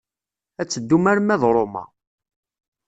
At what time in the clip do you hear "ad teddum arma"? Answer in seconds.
0.61-1.35